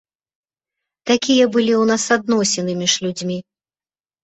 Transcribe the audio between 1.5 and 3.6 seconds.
былі ў нас адносіны між людзьмі.